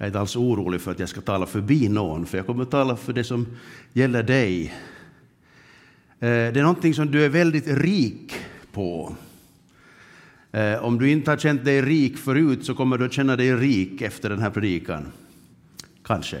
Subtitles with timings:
[0.00, 2.62] Jag är inte alls orolig för att jag ska tala förbi någon, för jag kommer
[2.62, 3.46] att tala för det som
[3.92, 4.74] gäller dig.
[6.20, 8.34] Eh, det är någonting som du är väldigt rik
[8.72, 9.16] på.
[10.52, 13.54] Eh, om du inte har känt dig rik förut så kommer du att känna dig
[13.54, 15.12] rik efter den här predikan.
[16.04, 16.36] Kanske.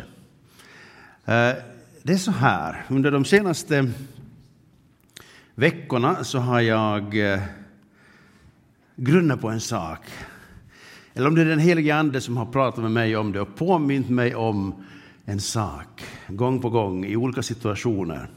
[1.24, 1.54] Eh,
[2.02, 3.90] det är så här, under de senaste
[5.54, 7.14] veckorna så har jag
[8.96, 10.00] grunnat på en sak
[11.14, 13.56] eller om det är den helige Ande som har pratat med mig om det och
[13.56, 14.84] påmint mig om
[15.24, 18.30] en sak gång på gång i olika situationer.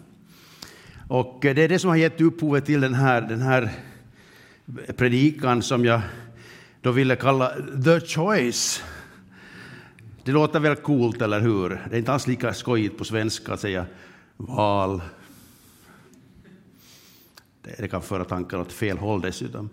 [1.07, 3.71] Och eh, det är det som har gett upphovet till den här, den här
[4.97, 6.01] predikan som jag
[6.81, 7.51] då ville kalla
[7.83, 8.83] The Choice.
[10.23, 11.69] Det låter väl coolt, eller hur?
[11.69, 13.85] Det är inte alls lika skojigt på svenska att säga
[14.37, 15.01] val.
[17.61, 19.69] Det kan föra tankarna åt fel håll dessutom.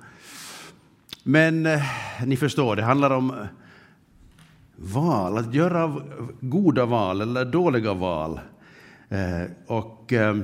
[1.22, 1.82] Men eh,
[2.26, 3.46] ni förstår, det handlar om eh,
[4.76, 6.00] val, att göra
[6.40, 8.40] goda val eller dåliga val.
[9.08, 10.36] Eh, och, eh,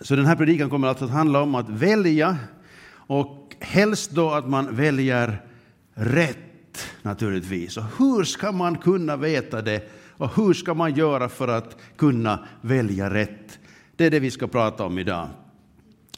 [0.00, 2.36] så den här predikan kommer alltså att handla om att välja
[2.92, 5.42] och helst då att man väljer
[5.94, 7.76] rätt naturligtvis.
[7.76, 12.46] Och hur ska man kunna veta det och hur ska man göra för att kunna
[12.60, 13.58] välja rätt?
[13.96, 15.28] Det är det vi ska prata om idag.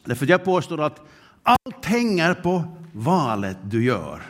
[0.04, 1.00] Därför jag påstår att
[1.42, 4.22] allt hänger på valet du gör.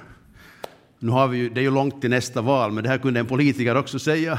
[0.99, 3.21] Nu har vi ju, det är ju långt till nästa val, men det här kunde
[3.21, 4.39] en politiker också säga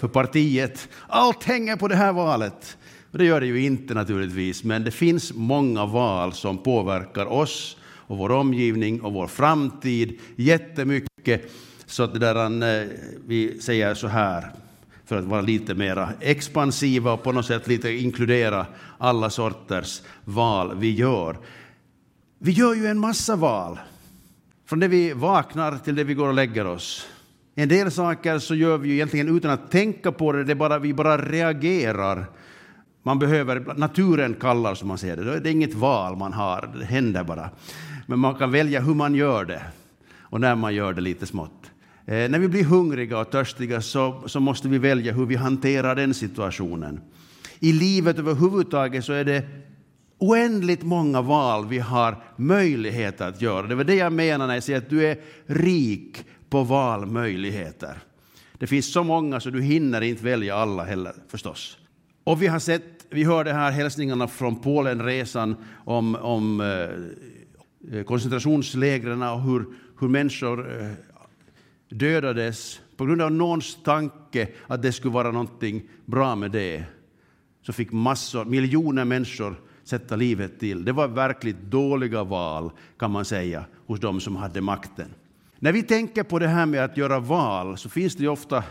[0.00, 0.88] för partiet.
[1.08, 2.76] Allt hänger på det här valet.
[3.12, 7.76] Och det gör det ju inte naturligtvis, men det finns många val som påverkar oss
[7.84, 11.52] och vår omgivning och vår framtid jättemycket.
[11.86, 12.36] Så att det där,
[12.80, 12.88] eh,
[13.26, 14.52] vi säger så här,
[15.04, 18.66] för att vara lite mer expansiva och på något sätt lite inkludera
[18.98, 21.36] alla sorters val vi gör.
[22.44, 23.78] Vi gör ju en massa val,
[24.66, 27.08] från det vi vaknar till det vi går och lägger oss.
[27.54, 30.78] En del saker så gör vi ju egentligen utan att tänka på det, det bara,
[30.78, 32.24] vi bara reagerar.
[33.02, 36.84] Man behöver, naturen kallar som man säger det, det är inget val man har, det
[36.84, 37.50] händer bara.
[38.06, 39.62] Men man kan välja hur man gör det
[40.20, 41.70] och när man gör det lite smått.
[42.06, 45.94] Eh, när vi blir hungriga och törstiga så, så måste vi välja hur vi hanterar
[45.94, 47.00] den situationen.
[47.60, 49.44] I livet överhuvudtaget så är det
[50.22, 53.66] oändligt många val vi har möjlighet att göra.
[53.66, 55.16] Det var det jag menar när jag säger att du är
[55.46, 57.98] rik på valmöjligheter.
[58.58, 61.78] Det finns så många så du hinner inte välja alla heller förstås.
[62.24, 69.22] Och vi har sett, vi hörde här hälsningarna från Polenresan om, om eh, eh koncentrationslägren
[69.22, 69.64] och hur,
[70.00, 70.90] hur människor eh,
[71.90, 76.84] dödades på grund av någons tanke att det skulle vara någonting bra med det.
[77.66, 80.84] Så fick massor, miljoner människor sätta livet till.
[80.84, 85.08] Det var verkligt dåliga val, kan man säga, hos de som hade makten.
[85.58, 88.64] När vi tänker på det här med att göra val så finns det ju ofta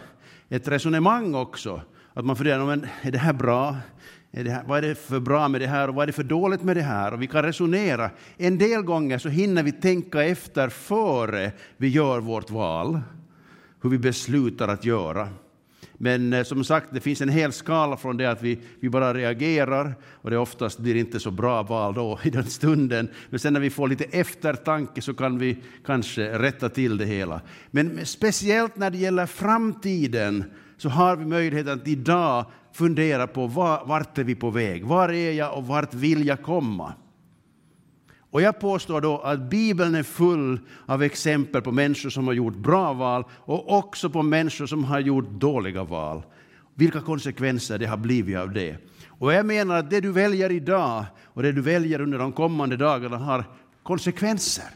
[0.50, 1.82] ett resonemang också.
[2.14, 3.78] Att man funderar, men är det här bra?
[4.32, 6.14] Är det här, vad är det för bra med det här och vad är det
[6.14, 7.14] för dåligt med det här?
[7.14, 8.10] Och vi kan resonera.
[8.38, 13.00] En del gånger så hinner vi tänka efter före vi gör vårt val,
[13.82, 15.30] hur vi beslutar att göra.
[16.04, 19.14] Men eh, som sagt, det finns en hel skala från det att vi, vi bara
[19.14, 23.10] reagerar och det oftast blir inte så bra val då i den stunden.
[23.30, 27.42] Men sen när vi får lite eftertanke så kan vi kanske rätta till det hela.
[27.72, 30.44] Men speciellt när det gäller framtiden
[30.78, 34.86] så har vi möjlighet att idag fundera på var, vart är vi på väg?
[34.86, 36.94] Var är jag och vart vill jag komma?
[38.32, 42.56] Och jag påstår då att Bibeln är full av exempel på människor som har gjort
[42.56, 46.24] bra val och också på människor som har gjort dåliga val.
[46.76, 48.78] Vilka konsekvenser det har blivit av det.
[49.08, 52.78] Och jag menar att det du väljer idag och det du väljer under de kommande
[52.78, 53.44] dagarna har
[53.84, 54.70] konsekvenser.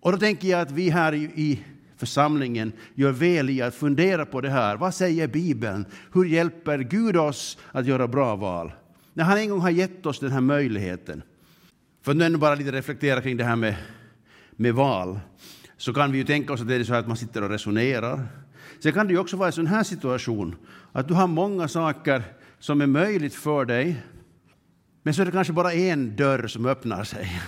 [0.00, 1.64] Och då tänker jag att vi här i
[1.96, 4.76] församlingen gör väl i att fundera på det här.
[4.76, 5.86] Vad säger Bibeln?
[6.12, 8.72] Hur hjälper Gud oss att göra bra val?
[9.14, 11.22] När han en gång har gett oss den här möjligheten.
[12.02, 13.74] För att nu bara lite reflektera kring det här med,
[14.50, 15.20] med val,
[15.76, 18.26] så kan vi ju tänka oss att det är så att man sitter och resonerar.
[18.80, 20.56] Sen kan det ju också vara en sån här situation,
[20.92, 22.22] att du har många saker
[22.58, 24.02] som är möjligt för dig,
[25.02, 27.40] men så är det kanske bara en dörr som öppnar sig.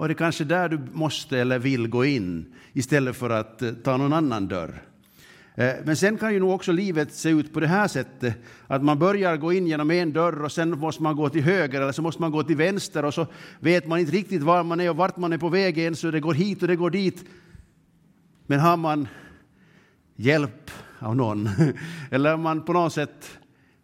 [0.00, 3.72] Och det är kanske där du måste eller vill gå in, istället för att eh,
[3.72, 4.82] ta någon annan dörr.
[5.60, 8.34] Eh, men sen kan ju nog också livet se ut på det här sättet,
[8.66, 11.80] att man börjar gå in genom en dörr och sen måste man gå till höger
[11.80, 13.26] eller så måste man gå till vänster och så
[13.60, 16.10] vet man inte riktigt var man är och vart man är på väg än, så
[16.10, 17.24] det går hit och det går dit.
[18.46, 19.08] Men har man
[20.16, 21.48] hjälp av någon,
[22.10, 23.38] eller om man på något sätt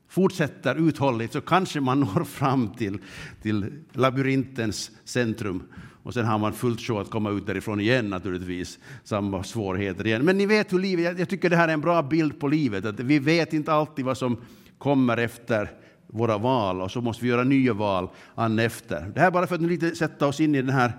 [0.08, 2.98] fortsätter uthålligt så kanske man når fram till,
[3.42, 5.62] till labyrintens centrum.
[6.06, 8.78] Och sen har man fullt sjå att komma ut därifrån igen naturligtvis.
[9.04, 10.24] Samma svårigheter igen.
[10.24, 12.84] Men ni vet hur livet, jag tycker det här är en bra bild på livet.
[12.84, 14.36] Att vi vet inte alltid vad som
[14.78, 15.70] kommer efter
[16.06, 19.12] våra val och så måste vi göra nya val an efter.
[19.14, 20.92] Det här bara för att lite sätta oss in i den här,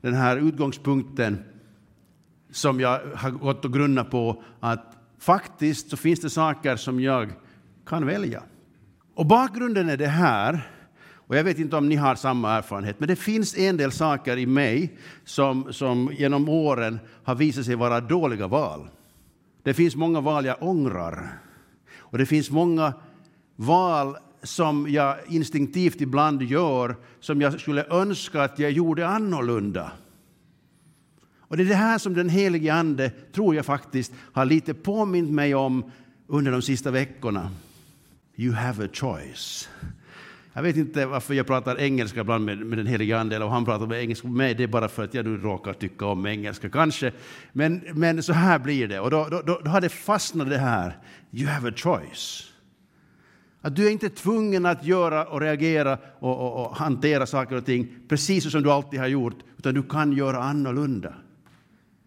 [0.00, 1.44] den här utgångspunkten
[2.50, 7.32] som jag har gått och grunnat på att faktiskt så finns det saker som jag
[7.86, 8.42] kan välja.
[9.14, 10.68] Och bakgrunden är det här,
[11.26, 14.36] och jag vet inte om ni har samma erfarenhet, men det finns en del saker
[14.36, 18.88] i mig som, som genom åren har visat sig vara dåliga val.
[19.62, 21.38] Det finns många val jag ångrar.
[21.96, 22.94] Och det finns många
[23.56, 29.92] val som jag instinktivt ibland gör som jag skulle önska att jag gjorde annorlunda.
[31.38, 35.30] Och det är det här som den helige Ande, tror jag faktiskt, har lite påmint
[35.30, 35.90] mig om
[36.26, 37.50] under de sista veckorna.
[38.36, 39.68] You have a choice.
[40.56, 43.64] Jag vet inte varför jag pratar engelska ibland med, med den helige Ande, eller han
[43.64, 46.26] pratar med engelska med mig, det är bara för att jag nu råkar tycka om
[46.26, 47.12] engelska, kanske.
[47.52, 50.58] Men, men så här blir det, och då, då, då, då har det fastnat det
[50.58, 50.98] här.
[51.32, 52.52] You have a choice.
[53.60, 57.66] Att du är inte tvungen att göra och reagera och, och, och hantera saker och
[57.66, 61.14] ting precis som du alltid har gjort, utan du kan göra annorlunda.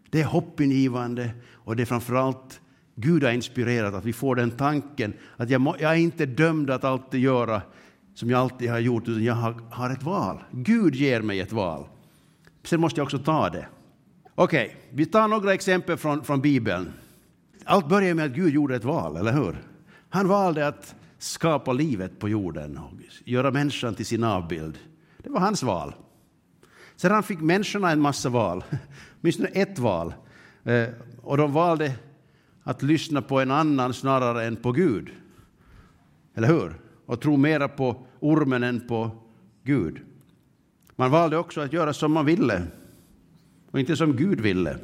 [0.09, 2.61] Det är hoppingivande och det är framförallt
[2.95, 6.69] Gud har inspirerat att vi får den tanken att jag, må, jag är inte dömd
[6.69, 7.61] att alltid göra
[8.17, 10.43] som jag alltid har gjort, utan jag har, har ett val.
[10.51, 11.87] Gud ger mig ett val.
[12.63, 13.67] Sen måste jag också ta det.
[14.35, 16.93] Okej, okay, vi tar några exempel från, från Bibeln.
[17.65, 19.57] Allt börjar med att Gud gjorde ett val, eller hur?
[20.09, 22.91] Han valde att skapa livet på jorden och
[23.25, 24.77] göra människan till sin avbild.
[25.17, 25.95] Det var hans val.
[26.95, 28.63] Sedan fick människorna en massa val,
[29.21, 30.13] åtminstone ett val.
[30.63, 30.87] Eh,
[31.21, 31.93] och de valde
[32.63, 35.09] att lyssna på en annan snarare än på Gud.
[36.35, 36.86] Eller hur?
[37.07, 39.11] Och tro mera på ormen än på
[39.63, 39.99] Gud.
[40.95, 42.63] Man valde också att göra som man ville
[43.71, 44.77] och inte som Gud ville.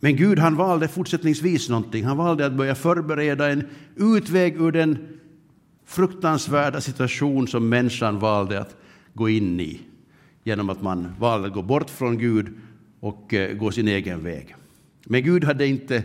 [0.00, 2.04] Men Gud han valde fortsättningsvis någonting.
[2.04, 3.64] Han valde att börja förbereda en
[3.96, 4.98] utväg ur den
[5.84, 8.76] fruktansvärda situation som människan valde att
[9.14, 9.80] gå in i
[10.44, 12.54] genom att man valde att gå bort från Gud
[13.00, 14.54] och eh, gå sin egen väg.
[15.04, 16.02] Men Gud hade inte,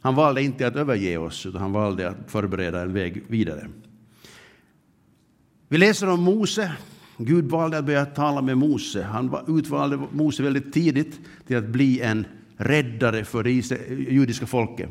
[0.00, 3.68] han valde inte att överge oss, utan han valde att förbereda en väg vidare.
[5.68, 6.72] Vi läser om Mose.
[7.18, 9.02] Gud valde att börja tala med Mose.
[9.02, 12.26] Han utvalde Mose väldigt tidigt till att bli en
[12.56, 13.50] räddare för det
[14.10, 14.90] judiska folket.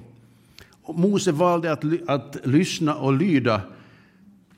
[0.83, 3.61] Och Mose valde att, att lyssna och lyda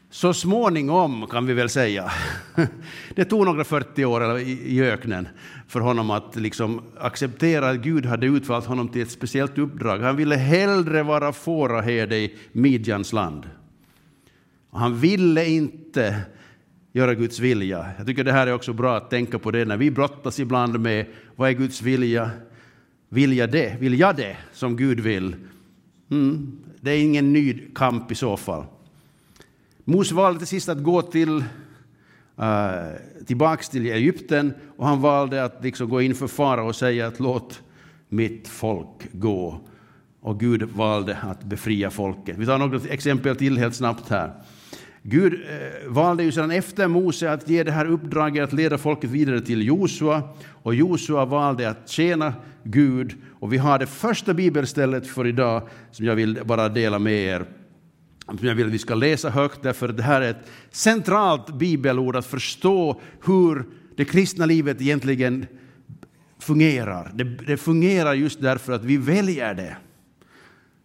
[0.10, 2.12] så småningom, kan vi väl säga.
[3.16, 5.28] Det tog några 40 år i öknen
[5.68, 10.00] för honom att liksom acceptera att Gud hade utvalt honom till ett speciellt uppdrag.
[10.00, 13.50] Han ville hellre vara fåraherde i Midjans land.
[14.72, 16.22] Han ville inte
[16.94, 17.86] göra Guds vilja.
[17.98, 20.80] Jag tycker det här är också bra att tänka på det när vi brottas ibland
[20.80, 21.06] med
[21.36, 22.32] vad är Guds vilja?
[23.10, 23.78] Vill jag det?
[23.80, 25.36] Vill jag det som Gud vill?
[26.12, 28.66] Mm, det är ingen ny kamp i så fall.
[29.84, 31.46] Mose valde till sist att gå till, uh,
[33.26, 37.62] tillbaks till Egypten och han valde att liksom gå inför fara och säga att låt
[38.10, 39.62] mitt folk gå.
[40.20, 42.38] Och Gud valde att befria folket.
[42.38, 44.34] Vi tar några exempel till helt snabbt här.
[45.10, 49.10] Gud eh, valde ju sedan efter Mose att ge det här uppdraget att leda folket
[49.10, 50.24] vidare till Josua.
[50.50, 52.34] Och Josua valde att tjäna
[52.64, 53.16] Gud.
[53.40, 57.46] Och vi har det första bibelstället för idag som jag vill bara dela med er.
[58.26, 62.16] Som jag vill att vi ska läsa högt, därför det här är ett centralt bibelord
[62.16, 65.46] att förstå hur det kristna livet egentligen
[66.40, 67.12] fungerar.
[67.14, 69.78] Det, det fungerar just därför att vi väljer det.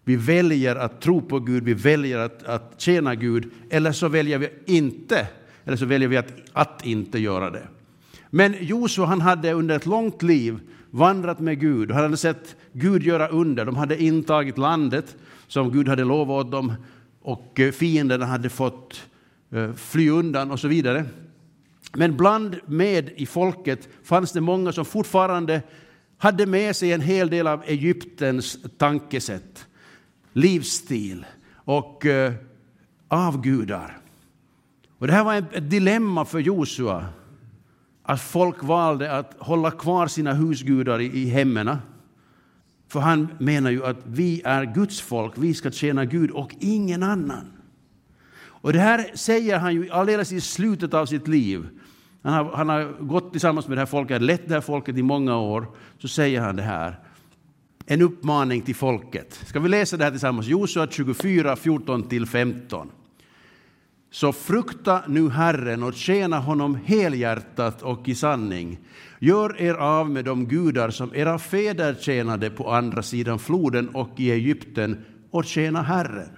[0.04, 4.38] Vi väljer att tro på Gud, vi väljer att, att tjäna Gud, eller så väljer
[4.38, 5.28] vi inte,
[5.64, 7.68] eller så väljer vi att, att inte göra det.
[8.30, 10.58] Men Josua han hade under ett långt liv
[10.90, 13.64] vandrat med Gud och han hade sett Gud göra under.
[13.64, 15.16] De hade intagit landet
[15.48, 16.72] som Gud hade lovat dem
[17.22, 19.02] och eh, fienderna hade fått
[19.50, 21.04] eh, fly undan och så vidare.
[21.92, 25.62] Men bland med i folket fanns det många som fortfarande
[26.18, 29.66] hade med sig en hel del av Egyptens tankesätt
[30.32, 32.32] livsstil och eh,
[33.08, 33.98] avgudar.
[34.98, 37.06] Och det här var ett dilemma för Josua,
[38.02, 41.76] att folk valde att hålla kvar sina husgudar i, i hemmen.
[42.88, 47.02] För han menar ju att vi är Guds folk, vi ska tjäna Gud och ingen
[47.02, 47.52] annan.
[48.62, 51.68] Och det här säger han ju alldeles i slutet av sitt liv.
[52.22, 55.02] Han har, han har gått tillsammans med det här folket, lett det här folket i
[55.02, 55.66] många år.
[55.98, 56.98] Så säger han det här
[57.92, 59.40] en uppmaning till folket.
[59.44, 60.46] Ska vi läsa det här tillsammans?
[60.46, 62.86] Josua 24, 14-15.
[64.10, 68.78] Så frukta nu Herren och tjäna honom helhjärtat och i sanning.
[69.18, 74.20] Gör er av med de gudar som era fäder tjänade på andra sidan floden och
[74.20, 76.30] i Egypten och tjäna Herren.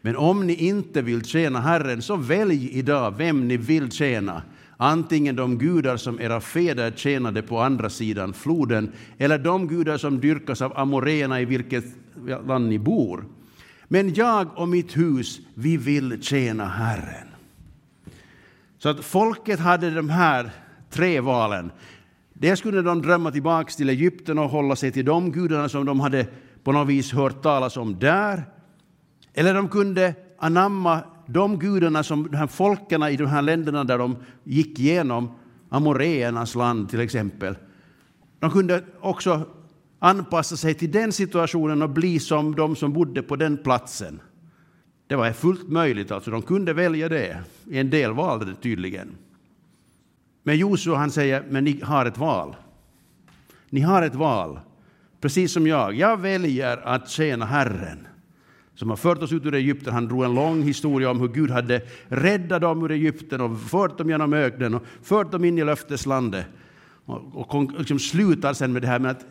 [0.00, 4.42] Men om ni inte vill tjäna Herren, så välj idag vem ni vill tjäna
[4.76, 10.20] antingen de gudar som era fäder tjänade på andra sidan floden eller de gudar som
[10.20, 11.84] dyrkas av amoréerna i vilket
[12.46, 13.24] land ni bor.
[13.88, 17.28] Men jag och mitt hus, vi vill tjäna Herren.
[18.78, 20.50] Så att folket hade de här
[20.90, 21.72] tre valen.
[22.32, 26.00] Dels kunde de drömma tillbaka till Egypten och hålla sig till de gudarna som de
[26.00, 26.26] hade
[26.64, 28.44] på något vis hört talas om där.
[29.34, 33.98] Eller de kunde anamma de gudarna som de här folken i de här länderna där
[33.98, 35.30] de gick igenom,
[35.68, 37.56] amoréernas land till exempel,
[38.38, 39.46] de kunde också
[39.98, 44.20] anpassa sig till den situationen och bli som de som bodde på den platsen.
[45.06, 47.38] Det var fullt möjligt, alltså de kunde välja det.
[47.70, 49.10] En del valde det tydligen.
[50.42, 52.56] Men Josua han säger, men ni har ett val.
[53.70, 54.60] Ni har ett val,
[55.20, 55.94] precis som jag.
[55.94, 58.08] Jag väljer att tjäna Herren
[58.74, 59.92] som har fört oss ut ur Egypten.
[59.94, 63.98] Han drog en lång historia om hur Gud hade räddat dem ur Egypten och fört
[63.98, 66.46] dem genom öknen och fört dem in i löfteslandet.
[67.06, 69.26] Och, och liksom slutar sen med det här med att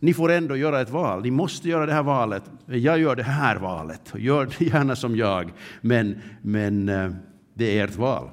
[0.00, 1.22] ni får ändå göra ett val.
[1.22, 2.42] Ni måste göra det här valet.
[2.66, 4.12] Jag gör det här valet.
[4.14, 7.10] Gör det gärna som jag, men, men eh,
[7.54, 8.28] det är ert val.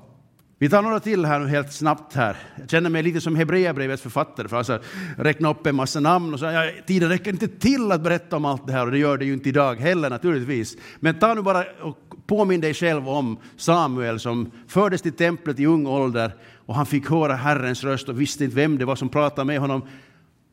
[0.63, 2.37] Vi tar några till här nu helt snabbt här.
[2.59, 4.79] Jag känner mig lite som Hebreerbrevets författare, för alltså
[5.17, 8.45] räkna upp en massa namn och så, ja, tiden räcker inte till att berätta om
[8.45, 10.77] allt det här och det gör det ju inte idag heller naturligtvis.
[10.99, 15.65] Men ta nu bara och påminn dig själv om Samuel som fördes till templet i
[15.65, 19.09] ung ålder och han fick höra Herrens röst och visste inte vem det var som
[19.09, 19.81] pratade med honom.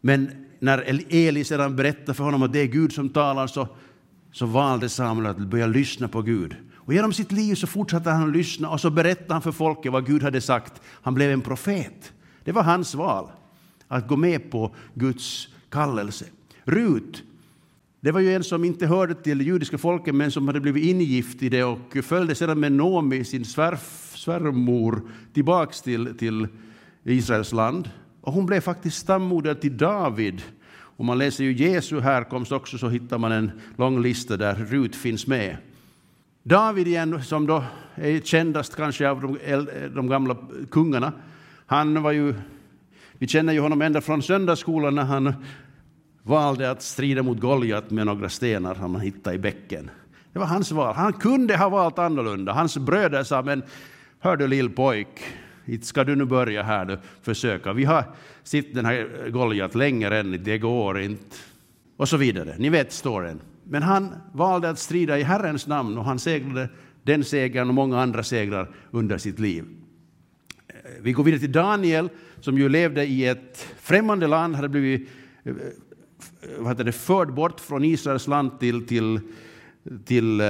[0.00, 3.68] Men när Eli sedan berättade för honom att det är Gud som talar så,
[4.32, 6.56] så valde Samuel att börja lyssna på Gud.
[6.90, 9.92] Och genom sitt liv så fortsatte han att lyssna och så berättade han för folket
[9.92, 10.82] vad Gud hade sagt.
[11.02, 12.12] Han blev en profet.
[12.44, 13.30] Det var hans val,
[13.88, 16.24] att gå med på Guds kallelse.
[16.64, 17.22] Rut,
[18.00, 20.84] det var ju en som inte hörde till det judiska folket men som hade blivit
[20.84, 25.02] ingift i det och följde sedan med Nomi, sin svärf, svärmor,
[25.34, 26.48] tillbaks till, till
[27.04, 27.90] Israels land.
[28.20, 30.42] Och hon blev faktiskt stammoder till David.
[30.72, 34.96] Om man läser ju Jesu härkomst också så hittar man en lång lista där Rut
[34.96, 35.56] finns med.
[36.42, 40.36] David igen, som då är kändast kanske av de, de gamla
[40.70, 41.12] kungarna,
[41.66, 42.34] han var ju,
[43.12, 45.34] vi känner ju honom ända från söndagsskolan när han
[46.22, 49.90] valde att strida mot Goliat med några stenar som han hittade i bäcken.
[50.32, 50.94] Det var hans val.
[50.94, 52.52] Han kunde ha valt annorlunda.
[52.52, 53.62] Hans bröder sa, men
[54.20, 55.08] hör du lill pojk,
[55.64, 57.72] inte ska du nu börja här du, försöka.
[57.72, 58.04] Vi har
[58.42, 61.36] sett den här Goliat länge än, det går inte.
[61.96, 62.54] Och så vidare.
[62.58, 63.40] Ni vet storyn.
[63.72, 66.68] Men han valde att strida i Herrens namn och han segrade
[67.02, 69.64] den segern och många andra segrar under sitt liv.
[70.68, 72.08] Eh, vi går vidare till Daniel
[72.40, 75.08] som ju levde i ett främmande land, hade blivit
[75.44, 75.56] eh, eh,
[76.58, 79.20] vad heter det, förd bort från Israels land till, till,
[80.04, 80.42] till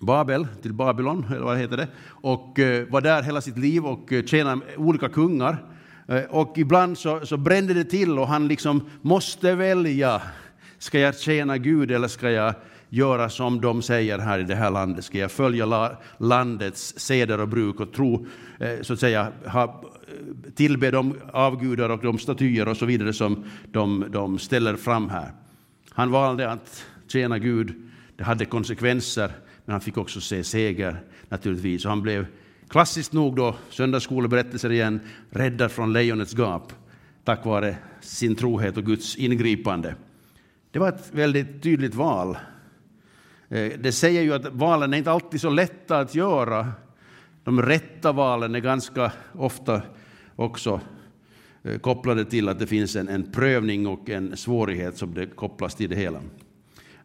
[0.00, 4.60] Babel, till Babylon, eller vad heter det, och var där hela sitt liv och tjänade
[4.76, 5.64] olika kungar.
[6.30, 10.22] Och ibland så, så brände det till och han liksom måste välja
[10.82, 12.54] Ska jag tjäna Gud eller ska jag
[12.88, 15.04] göra som de säger här i det här landet?
[15.04, 18.26] Ska jag följa landets seder och bruk och tro,
[18.60, 19.84] eh, så att säga, ha,
[20.54, 25.32] tillbe de avgudar och de statyer och så vidare som de, de ställer fram här?
[25.90, 27.90] Han valde att tjäna Gud.
[28.16, 29.32] Det hade konsekvenser,
[29.64, 31.84] men han fick också se seger naturligtvis.
[31.84, 32.26] Och han blev
[32.68, 36.72] klassiskt nog då, söndagsskoleberättelser igen, räddad från lejonets gap
[37.24, 39.94] tack vare sin trohet och Guds ingripande.
[40.72, 42.36] Det var ett väldigt tydligt val.
[43.48, 46.72] Eh, det säger ju att valen är inte alltid så lätta att göra.
[47.44, 49.82] De rätta valen är ganska ofta
[50.36, 50.80] också
[51.62, 55.74] eh, kopplade till att det finns en, en prövning och en svårighet som det kopplas
[55.74, 56.18] till det hela.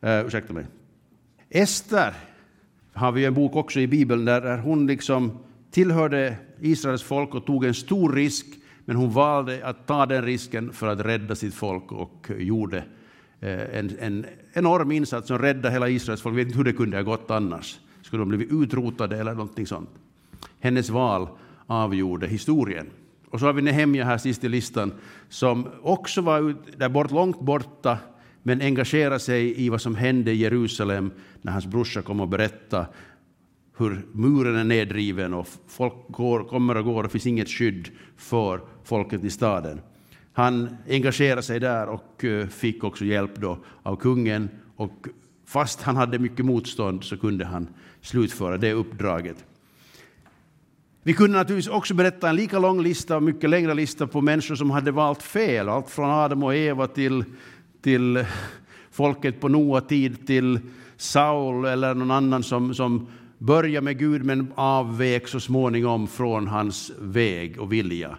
[0.03, 0.65] Uh, ursäkta mig.
[1.49, 2.13] Ester
[2.93, 5.39] har vi en bok också i Bibeln där hon liksom
[5.71, 8.45] tillhörde Israels folk och tog en stor risk,
[8.85, 12.83] men hon valde att ta den risken för att rädda sitt folk och gjorde
[13.41, 16.33] Eh, en, en enorm insats som räddade hela Israels folk.
[16.33, 17.79] Jag vet inte hur det kunde ha gått annars.
[18.01, 19.89] Skulle de blivit utrotade eller någonting sånt?
[20.59, 21.27] Hennes val
[21.67, 22.89] avgjorde historien.
[23.29, 24.93] Och så har vi Nehemja här sist i listan,
[25.29, 27.97] som också var där bort, långt borta,
[28.43, 32.87] men engagerade sig i vad som hände i Jerusalem när hans brorsa kom och berättade
[33.77, 37.89] hur muren är nedriven och folk går, kommer och går och det finns inget skydd
[38.17, 39.81] för folket i staden.
[40.37, 45.07] Han engagerade sig där och eh, fick också hjälp då av kungen och
[45.45, 47.67] fast han hade mycket motstånd så kunde han
[48.01, 49.45] slutföra det uppdraget.
[51.03, 54.71] Vi kunde naturligtvis också berätta en lika lång lista, mycket längre lista på människor som
[54.71, 57.23] hade valt fel, allt från Adam och Eva till,
[57.81, 58.25] till
[58.91, 60.59] folket på Noa tid, till
[60.97, 66.91] Saul eller någon annan som, som började med Gud men avvek så småningom från hans
[66.99, 68.17] väg och vilja.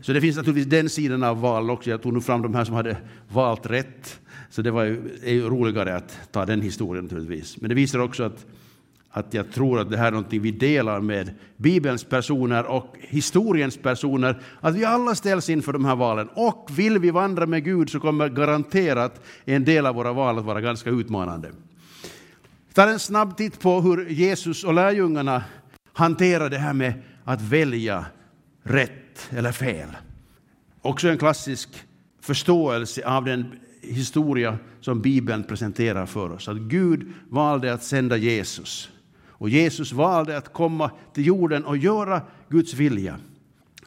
[0.00, 1.90] Så det finns naturligtvis den sidan av val också.
[1.90, 2.96] Jag tog nu fram de här som hade
[3.28, 4.20] valt rätt.
[4.50, 7.60] Så det var ju, är ju roligare att ta den historien naturligtvis.
[7.60, 8.46] Men det visar också att,
[9.10, 13.76] att jag tror att det här är någonting vi delar med Bibelns personer och historiens
[13.76, 14.42] personer.
[14.60, 16.28] Att vi alla ställs inför de här valen.
[16.34, 20.44] Och vill vi vandra med Gud så kommer garanterat en del av våra val att
[20.44, 21.50] vara ganska utmanande.
[22.72, 25.44] Ta en snabb titt på hur Jesus och lärjungarna
[25.92, 28.04] hanterar det här med att välja
[28.62, 29.88] rätt eller fel.
[30.82, 31.68] Också en klassisk
[32.20, 36.48] förståelse av den historia som Bibeln presenterar för oss.
[36.48, 38.90] Att Gud valde att sända Jesus.
[39.28, 43.16] Och Jesus valde att komma till jorden och göra Guds vilja.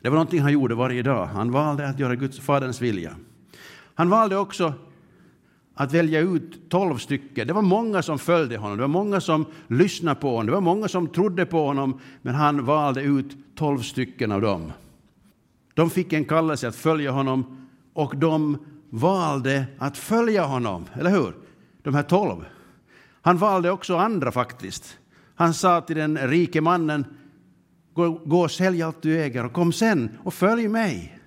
[0.02, 1.26] Det var någonting han gjorde varje dag.
[1.26, 3.16] Han valde att göra Guds, Faderns vilja.
[3.96, 4.74] Han valde också
[5.80, 7.48] att välja ut tolv stycken.
[7.48, 10.62] Det var många som följde honom, det var många som lyssnade på honom, det var
[10.62, 14.72] många som trodde på honom, men han valde ut tolv stycken av dem.
[15.80, 18.58] De fick en kallelse att följa honom och de
[18.90, 21.34] valde att följa honom, eller hur?
[21.84, 22.46] De här tolv.
[23.22, 24.98] Han valde också andra faktiskt.
[25.36, 27.06] Han sa till den rike mannen,
[27.94, 31.20] gå, gå och sälj allt du äger och kom sen och följ mig.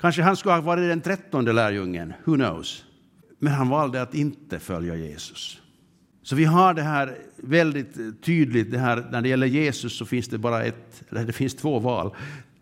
[0.00, 2.84] Kanske han skulle ha varit den trettonde lärjungen, who knows?
[3.38, 5.60] Men han valde att inte följa Jesus.
[6.22, 10.28] Så vi har det här väldigt tydligt, det här, när det gäller Jesus så finns
[10.28, 12.14] det bara ett, eller det finns två val.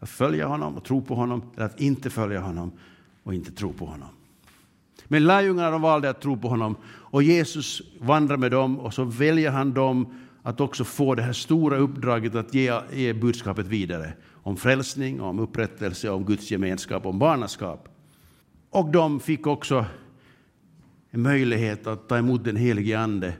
[0.03, 2.73] Att följa honom och tro på honom, eller att inte följa honom
[3.23, 4.09] och inte tro på honom.
[5.09, 9.51] Men lärjungarna valde att tro på honom och Jesus vandrar med dem och så väljer
[9.51, 14.57] han dem att också få det här stora uppdraget att ge, ge budskapet vidare om
[14.57, 17.89] frälsning, om upprättelse, om Guds gemenskap, om barnaskap.
[18.71, 19.85] Och de fick också
[21.11, 23.33] en möjlighet att ta emot den helige Ande.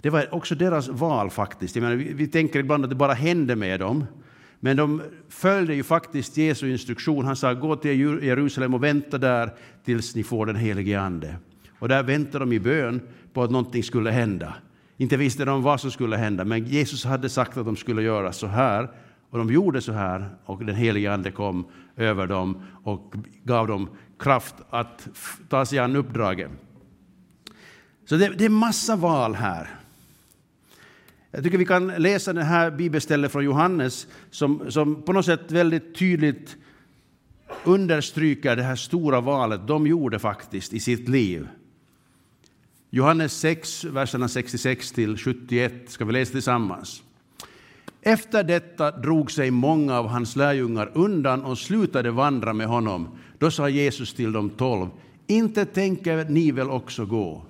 [0.00, 1.76] Det var också deras val faktiskt.
[1.76, 4.04] Jag menar, vi, vi tänker ibland att det bara hände med dem.
[4.64, 7.24] Men de följde ju faktiskt Jesu instruktion.
[7.24, 9.50] Han sa gå till Jerusalem och vänta där
[9.84, 11.36] tills ni får den helige Ande.
[11.78, 13.00] Och där väntade de i bön
[13.32, 14.54] på att någonting skulle hända.
[14.96, 18.32] Inte visste de vad som skulle hända, men Jesus hade sagt att de skulle göra
[18.32, 18.88] så här.
[19.30, 23.88] Och de gjorde så här och den helige Ande kom över dem och gav dem
[24.18, 25.08] kraft att
[25.48, 26.50] ta sig an uppdraget.
[28.08, 29.83] Så det, det är massa val här.
[31.34, 35.52] Jag tycker vi kan läsa det här bibelstället från Johannes som, som på något sätt
[35.52, 36.56] väldigt tydligt
[37.64, 41.48] understryker det här stora valet de gjorde faktiskt i sitt liv.
[42.90, 47.02] Johannes 6, verserna 66 till 71 ska vi läsa tillsammans.
[48.02, 53.08] Efter detta drog sig många av hans lärjungar undan och slutade vandra med honom.
[53.38, 54.88] Då sa Jesus till de tolv,
[55.26, 57.42] inte tänker ni väl också gå?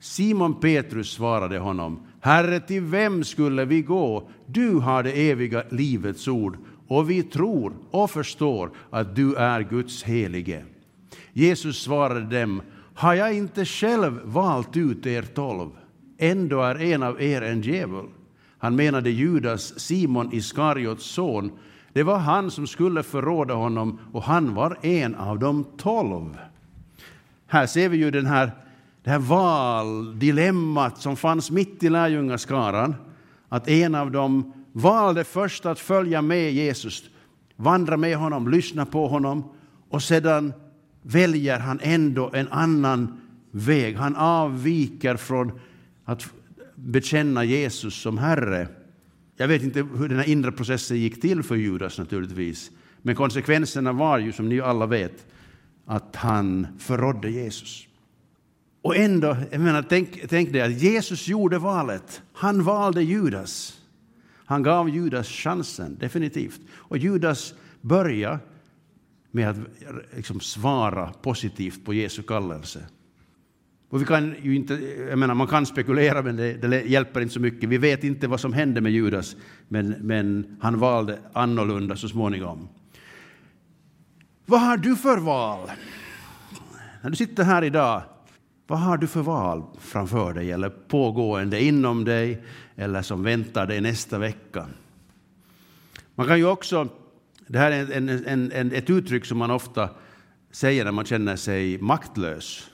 [0.00, 4.30] Simon Petrus svarade honom, Herre, till vem skulle vi gå?
[4.46, 6.56] Du har det eviga livets ord
[6.88, 10.64] och vi tror och förstår att du är Guds helige.
[11.32, 12.62] Jesus svarade dem,
[12.94, 15.70] har jag inte själv valt ut er tolv?
[16.18, 18.08] Ändå är en av er en djävul.
[18.58, 21.52] Han menade Judas, Simon Iskariots son.
[21.92, 26.38] Det var han som skulle förråda honom och han var en av de tolv.
[27.46, 28.50] Här ser vi ju den här
[29.02, 32.94] det här valdilemmat som fanns mitt i lärjungaskaran.
[33.48, 37.04] Att en av dem valde först att följa med Jesus,
[37.56, 39.44] vandra med honom, lyssna på honom
[39.88, 40.52] och sedan
[41.02, 43.96] väljer han ändå en annan väg.
[43.96, 45.52] Han avviker från
[46.04, 46.26] att
[46.74, 48.68] bekänna Jesus som Herre.
[49.36, 52.70] Jag vet inte hur den här inre processen gick till för Judas naturligtvis.
[53.02, 55.26] Men konsekvenserna var ju, som ni alla vet,
[55.86, 57.86] att han förrådde Jesus.
[58.82, 62.22] Och ändå, jag menar, tänk, tänk dig att Jesus gjorde valet.
[62.32, 63.78] Han valde Judas.
[64.44, 66.60] Han gav Judas chansen, definitivt.
[66.72, 68.38] Och Judas började
[69.30, 69.56] med att
[70.16, 72.86] liksom svara positivt på Jesu kallelse.
[73.88, 74.74] Och vi kan ju inte,
[75.08, 77.68] jag menar, man kan spekulera, men det, det, hjälper inte så mycket.
[77.68, 79.36] Vi vet inte vad som hände med Judas,
[79.68, 82.68] men, men han valde annorlunda så småningom.
[84.46, 85.70] Vad har du för val?
[87.02, 88.02] När du sitter här idag,
[88.72, 92.44] vad har du för val framför dig eller pågående inom dig
[92.76, 94.66] eller som väntar dig nästa vecka?
[96.14, 96.88] Man kan ju också,
[97.46, 99.90] det här är en, en, en, ett uttryck som man ofta
[100.50, 102.70] säger när man känner sig maktlös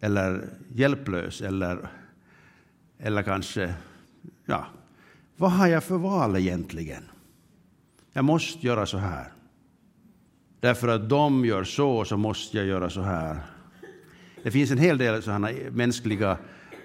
[0.00, 1.88] eller hjälplös eller
[2.98, 3.74] Eller kanske,
[4.46, 4.66] ja,
[5.36, 7.02] vad har jag för val egentligen?
[8.12, 9.32] Jag måste göra så här.
[10.60, 13.53] Därför att de gör så, så måste jag göra så här.
[14.44, 16.38] Det finns en hel del sådana mänskliga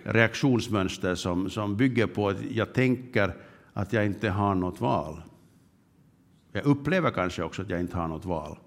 [0.03, 3.35] reaktionsmönster som, som bygger på att jag tänker
[3.73, 5.21] att jag inte har något val.
[6.51, 8.57] Jag upplever kanske också att jag inte har något val.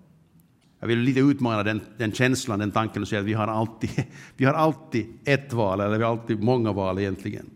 [0.81, 3.90] Jag vill lite utmana den, den känslan, den tanken och säga att vi har, alltid,
[4.37, 7.50] vi har alltid ett val, eller vi har alltid många val egentligen.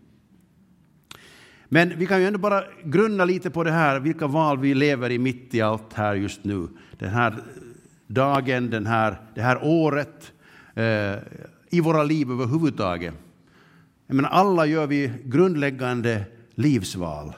[1.65, 5.09] Men vi kan ju ändå bara grunna lite på det här, vilka val vi lever
[5.09, 6.67] i mitt i allt här just nu.
[6.91, 7.35] Den här
[8.07, 10.33] dagen, den här, det här året,
[10.77, 11.17] Eh,
[11.69, 13.13] i våra liv överhuvudtaget.
[14.07, 17.33] Menar, alla gör vi grundläggande livsval.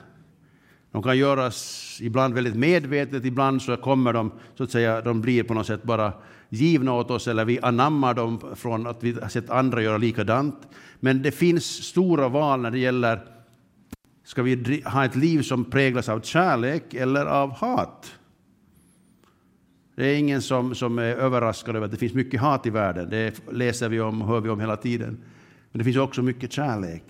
[0.92, 5.44] De kan göras ibland väldigt medvetet, ibland så kommer de, så att säga, de blir
[5.44, 6.14] på något sätt bara
[6.50, 10.68] givna åt oss eller vi anammar dem från att vi har sett andra göra likadant.
[11.00, 13.20] Men det finns stora val när det gäller,
[14.26, 18.19] ska vi ha ett liv som präglas av kärlek eller av hat?
[20.00, 23.10] Det är ingen som, som är överraskad över att det finns mycket hat i världen.
[23.10, 25.18] Det läser vi om och hör vi om hela tiden.
[25.72, 27.04] Men det finns också mycket kärlek.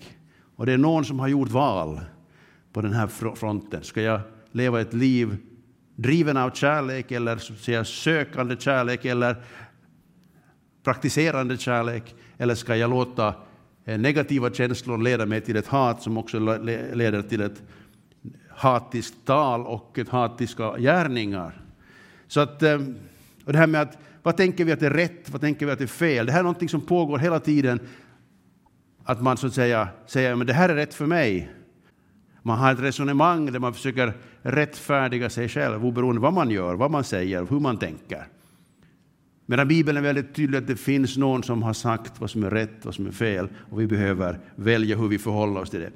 [0.56, 2.00] Och det är någon som har gjort val
[2.72, 3.82] på den här fronten.
[3.82, 4.20] Ska jag
[4.52, 5.36] leva ett liv
[5.96, 9.36] driven av kärlek eller säga, sökande kärlek eller
[10.84, 12.14] praktiserande kärlek?
[12.38, 13.34] Eller ska jag låta
[13.84, 16.38] eh, negativa känslor leda mig till ett hat som också
[16.92, 17.62] leder till ett
[18.48, 21.60] hatiskt tal och ett hatiska gärningar?
[22.30, 22.96] Så att, ehm,
[23.44, 25.80] och det här med att vad tänker vi att är rätt, vad tänker vi att
[25.80, 26.26] är fel?
[26.26, 27.80] Det här är någonting som pågår hela tiden.
[29.04, 31.50] Att man så att säga säger men det här är rätt för mig.
[32.42, 34.12] Man har ett resonemang där man försöker
[34.42, 38.26] rättfärdiga sig själv oberoende vad man gör, vad man säger, hur man tänker.
[39.50, 42.50] Medan Bibeln är väldigt tydlig att det finns någon som har sagt vad som är
[42.50, 45.90] rätt, vad som är fel och vi behöver välja hur vi förhåller oss till det.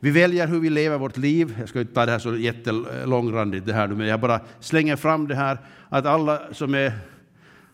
[0.00, 1.56] Vi väljer hur vi lever vårt liv.
[1.58, 5.28] Jag ska inte ta det här så jättelångrandigt det här men jag bara slänger fram
[5.28, 6.92] det här att alla som är,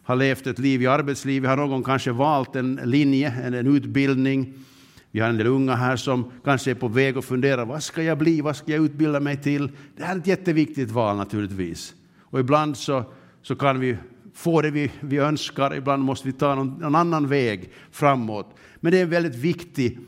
[0.02, 3.76] har levt ett liv i arbetslivet har någon gång kanske valt en linje, en, en
[3.76, 4.54] utbildning,
[5.10, 8.02] vi har en del unga här som kanske är på väg att fundera, vad ska
[8.02, 9.70] jag bli, vad ska jag utbilda mig till?
[9.96, 11.94] Det här är ett jätteviktigt val naturligtvis.
[12.20, 13.04] Och ibland så,
[13.42, 13.96] så kan vi
[14.36, 18.56] få det vi, vi önskar, ibland måste vi ta någon, någon annan väg framåt.
[18.76, 19.98] Men det är en väldigt viktig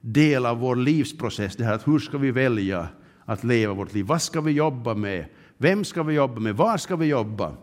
[0.00, 2.88] del av vår livsprocess, det här att hur ska vi välja
[3.24, 4.04] att leva vårt liv?
[4.04, 5.26] Vad ska vi jobba med?
[5.56, 6.56] Vem ska vi jobba med?
[6.56, 7.56] Var ska vi jobba?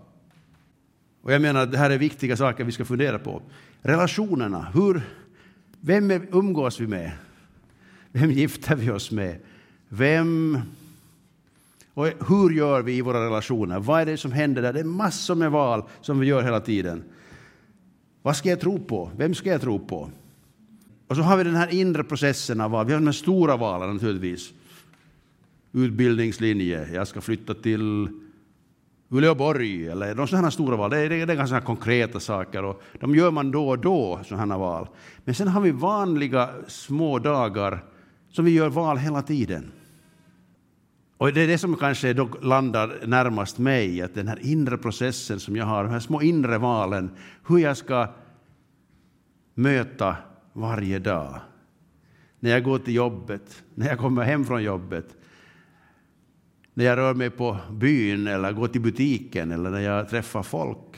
[1.22, 3.42] Och jag menar att det här är viktiga saker vi ska fundera på.
[3.82, 5.02] Relationerna, hur,
[5.80, 7.12] vem umgås vi med?
[8.12, 9.40] Vem gifter vi oss med?
[9.90, 10.60] Vem...
[11.94, 13.80] Och hur gör vi i våra relationer?
[13.80, 14.74] Vad är det som händer där?
[14.74, 17.04] Det är massor med val som vi gör hela tiden.
[18.22, 19.12] Vad ska jag tro på?
[19.18, 20.10] Vem ska jag tro på?
[21.08, 22.86] Och så har vi den här inre processen av val.
[22.86, 24.54] Vi har de här stora valen naturligtvis.
[25.72, 26.88] Utbildningslinje.
[26.94, 28.08] Jag ska flytta till
[29.10, 30.90] Uleåborg eller de sådana stora val.
[30.90, 34.58] Det är, det är ganska konkreta saker och de gör man då och då, sådana
[34.58, 34.88] val.
[35.26, 37.84] Men sen har vi vanliga små dagar
[38.32, 39.72] som vi gör val hela tiden.
[41.20, 45.40] Och det är det som kanske då landar närmast mig, att den här inre processen
[45.40, 47.12] som jag har, de här små inre valen,
[47.48, 48.08] hur jag ska
[49.54, 50.16] möta
[50.54, 51.40] varje dag.
[52.40, 55.16] När jag går till jobbet, när jag kommer hem från jobbet,
[56.74, 60.96] när jag rör mig på byn eller går till butiken eller när jag träffar folk.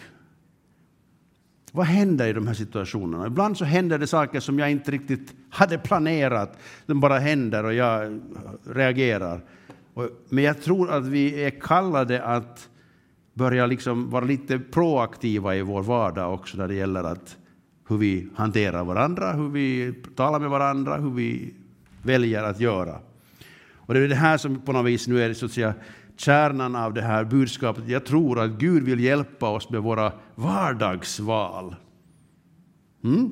[1.72, 3.28] Vad händer i de här situationerna?
[3.28, 6.58] Ibland så händer det saker som jag inte riktigt hade planerat.
[6.86, 8.22] De bara händer och jag
[8.66, 9.42] reagerar.
[10.30, 12.70] Men jag tror att vi är kallade att
[13.34, 17.38] börja liksom vara lite proaktiva i vår vardag också när det gäller att
[17.88, 21.54] hur vi hanterar varandra, hur vi talar med varandra, hur vi
[22.04, 23.00] väljer att göra.
[23.76, 25.74] Och det är det här som på något vis nu är så att säga,
[26.18, 27.88] kärnan av det här budskapet.
[27.88, 31.76] Jag tror att Gud vill hjälpa oss med våra vardagsval.
[33.04, 33.30] Mm?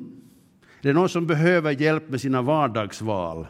[0.82, 3.46] Det är någon som behöver hjälp med sina vardagsval.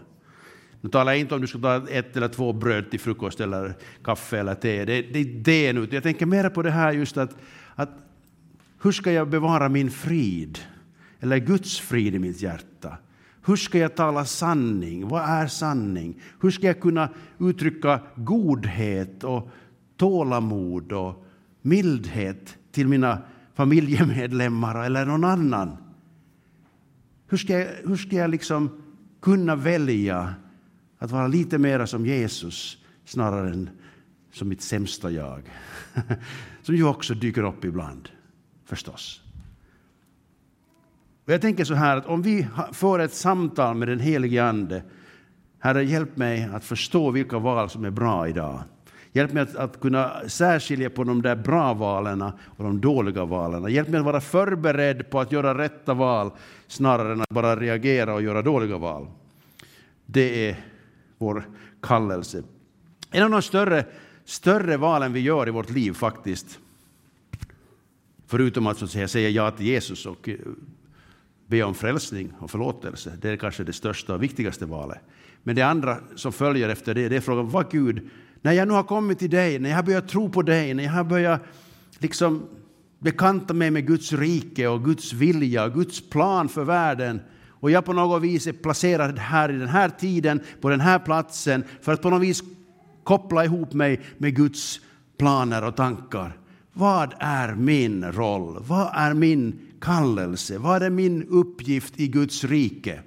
[0.80, 3.74] Nu talar jag inte om du ska ta ett eller två bröd till frukost eller
[4.04, 4.84] kaffe eller te.
[4.84, 5.88] Det, det är det nu.
[5.90, 7.36] Jag tänker mer på det här just att,
[7.74, 7.90] att
[8.82, 10.58] hur ska jag bevara min frid?
[11.20, 12.96] Eller Guds frid i mitt hjärta?
[13.46, 15.08] Hur ska jag tala sanning?
[15.08, 16.22] Vad är sanning?
[16.40, 19.50] Hur ska jag kunna uttrycka godhet och
[19.96, 21.26] tålamod och
[21.62, 23.18] mildhet till mina
[23.54, 25.76] familjemedlemmar eller någon annan?
[27.28, 28.82] Hur ska jag, hur ska jag liksom
[29.22, 30.34] kunna välja
[31.00, 33.70] att vara lite mera som Jesus snarare än
[34.32, 35.42] som mitt sämsta jag?
[36.62, 38.08] Som ju också dyker upp ibland,
[38.64, 39.22] förstås.
[41.24, 44.82] Och jag tänker så här att om vi får ett samtal med den helige Ande,
[45.58, 48.62] Herre hjälp mig att förstå vilka val som är bra idag.
[49.12, 53.72] Hjälp mig att, att kunna särskilja på de där bra valen och de dåliga valen.
[53.72, 56.30] Hjälp mig att vara förberedd på att göra rätta val
[56.66, 59.06] snarare än att bara reagera och göra dåliga val.
[60.06, 60.56] Det är
[61.20, 61.48] vår
[61.82, 62.42] kallelse.
[63.10, 63.84] En av de större,
[64.24, 66.58] större valen vi gör i vårt liv faktiskt,
[68.26, 70.36] förutom att, så att säga, säga ja till Jesus och eh,
[71.46, 74.98] be om frälsning och förlåtelse, det är kanske det största och viktigaste valet.
[75.42, 78.10] Men det andra som följer efter det, det är frågan, vad Gud,
[78.42, 80.84] när jag nu har kommit till dig, när jag har börjat tro på dig, när
[80.84, 81.42] jag har börjat
[81.98, 82.48] liksom
[82.98, 87.20] bekanta mig med Guds rike och Guds vilja och Guds plan för världen,
[87.60, 90.98] och jag på något vis är placerad här i den här tiden, på den här
[90.98, 92.42] platsen, för att på något vis
[93.04, 94.80] koppla ihop mig med Guds
[95.18, 96.36] planer och tankar.
[96.72, 98.62] Vad är min roll?
[98.66, 100.58] Vad är min kallelse?
[100.58, 103.00] Vad är min uppgift i Guds rike?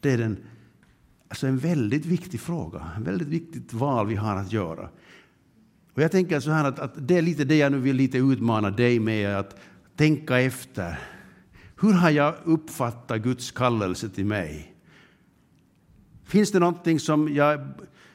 [0.00, 0.36] Det är den,
[1.28, 4.88] alltså en väldigt viktig fråga, en väldigt viktigt val vi har att göra.
[5.94, 8.18] Och jag tänker så här att, att det är lite det jag nu vill lite
[8.18, 9.56] utmana dig med, att
[9.96, 10.98] tänka efter.
[11.80, 14.74] Hur har jag uppfattat Guds kallelse till mig?
[16.24, 17.60] Finns det någonting som jag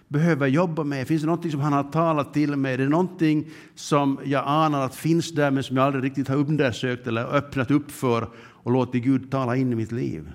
[0.07, 1.07] behöver jobba med?
[1.07, 2.73] Finns det någonting som han har talat till mig?
[2.73, 6.35] Är det någonting som jag anar att finns där men som jag aldrig riktigt har
[6.35, 10.31] undersökt eller öppnat upp för och låtit Gud tala in i mitt liv?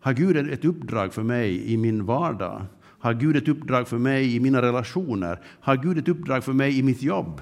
[0.00, 2.66] Har Gud ett uppdrag för mig i min vardag?
[2.80, 5.40] Har Gud ett uppdrag för mig i mina relationer?
[5.60, 7.40] Har Gud ett uppdrag för mig i mitt jobb?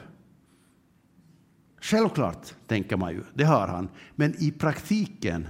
[1.81, 3.89] Självklart, tänker man ju, det har han.
[4.15, 5.49] Men i praktiken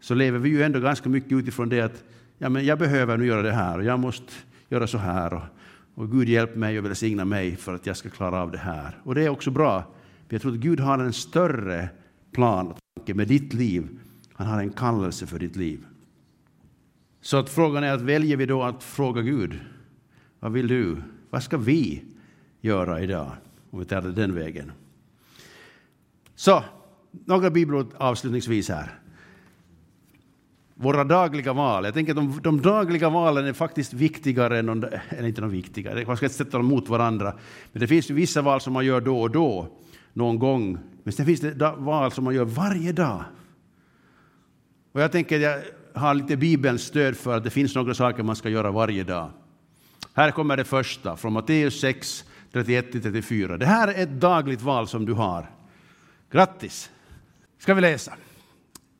[0.00, 2.04] så lever vi ju ändå ganska mycket utifrån det att
[2.38, 4.32] ja, men jag behöver nu göra det här och jag måste
[4.68, 5.34] göra så här.
[5.34, 5.42] Och,
[5.94, 9.00] och Gud hjälp mig och välsigna mig för att jag ska klara av det här.
[9.04, 9.84] Och det är också bra.
[10.28, 11.88] Men jag tror att Gud har en större
[12.32, 13.88] plan och tanke med ditt liv.
[14.32, 15.86] Han har en kallelse för ditt liv.
[17.20, 19.60] Så att frågan är att väljer vi då att fråga Gud,
[20.40, 20.96] vad vill du?
[21.30, 22.04] Vad ska vi
[22.60, 23.30] göra idag?
[23.70, 24.72] Om vi tar det den vägen.
[26.34, 26.64] Så,
[27.10, 28.98] några bibelord avslutningsvis här.
[30.74, 31.84] Våra dagliga val.
[31.84, 35.50] Jag tänker att de, de dagliga valen är faktiskt viktigare än, de, eller inte de
[35.50, 37.34] viktigare, man ska inte sätta dem mot varandra.
[37.72, 39.68] Men det finns ju vissa val som man gör då och då,
[40.12, 40.78] någon gång.
[41.02, 43.24] Men sen finns det val som man gör varje dag.
[44.92, 45.60] Och jag tänker att jag
[46.00, 49.30] har lite Bibelns stöd för att det finns några saker man ska göra varje dag.
[50.14, 53.58] Här kommer det första, från Matteus 6, 31-34.
[53.58, 55.50] Det här är ett dagligt val som du har.
[56.32, 56.90] Grattis!
[57.58, 58.12] Ska vi läsa?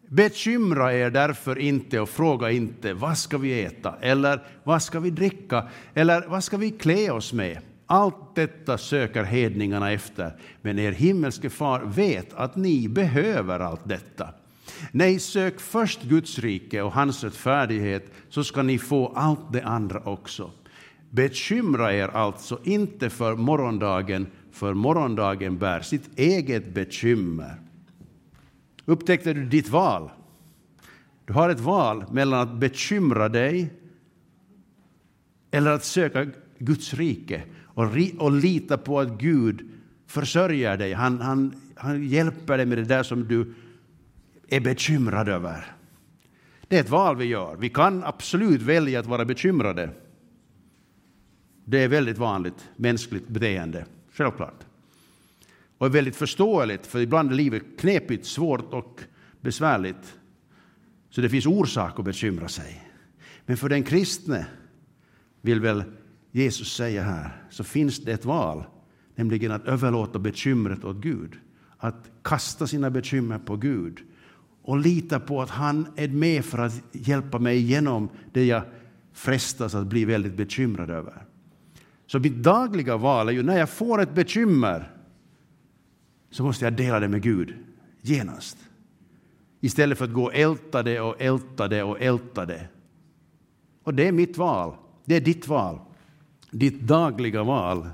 [0.08, 5.10] Bekymra er därför inte och fråga inte vad ska vi äta eller vad ska vi
[5.10, 7.58] dricka eller vad ska vi klä oss med?
[7.86, 14.28] Allt detta söker hedningarna efter, men er himmelske far vet att ni behöver allt detta.
[14.90, 20.00] Nej, sök först Guds rike och hans rättfärdighet, så ska ni få allt det andra
[20.04, 20.50] också.
[21.10, 27.60] Bekymra er alltså inte för morgondagen, för morgondagen bär sitt eget bekymmer.
[28.84, 30.10] Upptäckte du ditt val?
[31.24, 33.70] Du har ett val mellan att bekymra dig
[35.50, 36.26] eller att söka
[36.58, 37.86] Guds rike och,
[38.18, 39.70] och lita på att Gud
[40.06, 40.92] försörjer dig.
[40.92, 43.54] Han, han, han hjälper dig med det där som du
[44.48, 45.74] är bekymrad över.
[46.68, 47.56] Det är ett val vi gör.
[47.56, 49.90] Vi kan absolut välja att vara bekymrade.
[51.64, 54.66] Det är väldigt vanligt mänskligt beteende, självklart.
[55.78, 59.00] Och är väldigt förståeligt, för ibland är livet knepigt, svårt och
[59.40, 60.18] besvärligt.
[61.10, 62.88] Så det finns orsak att bekymra sig.
[63.46, 64.46] Men för den kristne,
[65.40, 65.84] vill väl
[66.30, 68.64] Jesus säga här, så finns det ett val,
[69.14, 71.38] nämligen att överlåta bekymret åt Gud.
[71.78, 73.98] Att kasta sina bekymmer på Gud
[74.62, 78.62] och lita på att han är med för att hjälpa mig igenom det jag
[79.12, 81.26] frestas att bli väldigt bekymrad över.
[82.12, 84.90] Så mitt dagliga val är ju när jag får ett bekymmer
[86.30, 87.54] så måste jag dela det med Gud
[88.00, 88.58] genast.
[89.60, 92.68] Istället för att gå och älta det och älta det och älta det.
[93.82, 94.76] Och det är mitt val.
[95.04, 95.78] Det är ditt val.
[96.50, 97.88] Ditt dagliga val.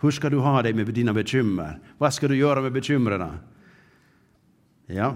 [0.00, 1.80] Hur ska du ha det med dina bekymmer?
[1.98, 3.38] Vad ska du göra med bekymren?
[4.86, 5.14] Ja,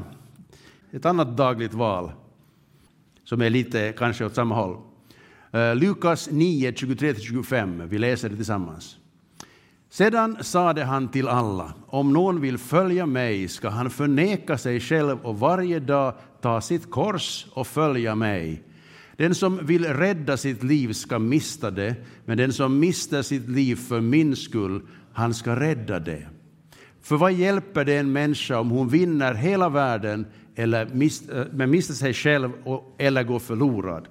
[0.90, 2.12] ett annat dagligt val
[3.24, 4.93] som är lite kanske åt samma håll.
[5.54, 7.86] Eh, Lukas 9, 23-25.
[7.88, 8.96] Vi läser det tillsammans.
[9.90, 15.18] Sedan sade han till alla, om någon vill följa mig ska han förneka sig själv
[15.22, 18.62] och varje dag ta sitt kors och följa mig.
[19.16, 23.76] Den som vill rädda sitt liv ska mista det, men den som mister sitt liv
[23.76, 26.28] för min skull, han ska rädda det.
[27.02, 31.70] För vad hjälper det en människa om hon vinner hela världen eller mist, eh, men
[31.70, 34.08] mister sig själv och, eller går förlorad?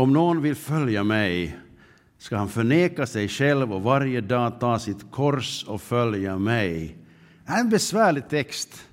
[0.00, 1.58] Om någon vill följa mig
[2.18, 6.96] ska han förneka sig själv och varje dag ta sitt kors och följa mig.
[7.44, 8.84] Det här är en besvärlig text.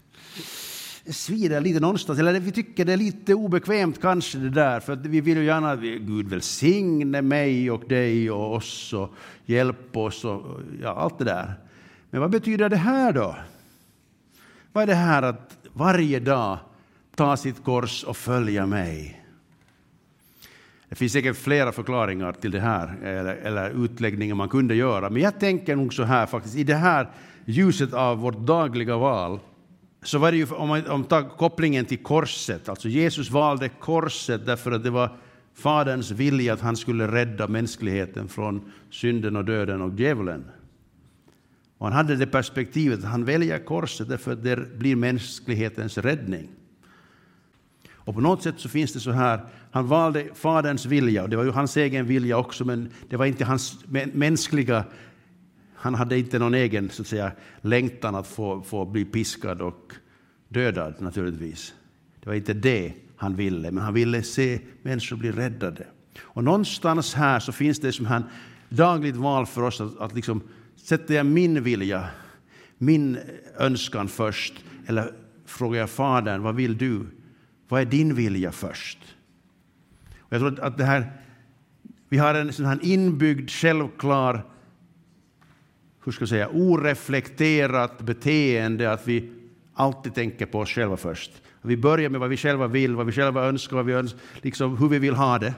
[1.06, 4.96] Det svider lite någonstans, eller vi tycker det är lite obekvämt kanske det där, för
[4.96, 9.14] vi vill ju gärna att Gud välsigne mig och dig och oss och
[9.46, 11.54] hjälp oss och ja, allt det där.
[12.10, 13.36] Men vad betyder det här då?
[14.74, 16.58] Vad är det här att varje dag
[17.16, 19.24] ta sitt kors och följa mig?
[20.90, 25.22] Det finns säkert flera förklaringar till det här, eller, eller utläggningar man kunde göra, men
[25.22, 27.10] jag tänker nog så här faktiskt, i det här
[27.46, 29.40] ljuset av vårt dagliga val,
[30.04, 34.46] så var det ju, om man om tar kopplingen till korset, alltså Jesus valde korset
[34.46, 35.18] därför att det var
[35.54, 40.46] Faderns vilja att han skulle rädda mänskligheten från synden och döden och djävulen.
[41.78, 46.50] Och han hade det perspektivet att han väljer korset därför att det blir mänsklighetens räddning.
[48.08, 49.40] Och på något sätt så finns det så här,
[49.72, 53.26] han valde Faderns vilja, och det var ju hans egen vilja också, men det var
[53.26, 54.86] inte hans mänskliga
[55.80, 59.94] han hade inte någon egen så att säga, längtan att få, få bli piskad och
[60.50, 61.74] dödad naturligtvis.
[62.20, 65.88] Det var inte det han ville, men han ville se människor bli räddade.
[66.20, 68.24] Och någonstans här så finns det som här
[68.70, 70.42] dagligt val för oss att, att liksom,
[70.76, 72.10] sätter jag min vilja,
[72.78, 73.18] min
[73.58, 74.54] önskan först,
[74.88, 75.12] eller
[75.46, 77.06] frågar jag Fadern, vad vill du?
[77.68, 79.00] Vad är din vilja först?
[80.20, 81.12] Och jag tror att det här,
[82.10, 84.46] vi har en sån här inbyggd, självklar,
[86.04, 89.32] hur ska jag säga, oreflekterat beteende att vi
[89.74, 91.32] alltid tänker på oss själva först.
[91.62, 94.78] Vi börjar med vad vi själva vill, vad vi själva önskar, vad vi önskar liksom
[94.78, 95.54] hur vi vill ha det.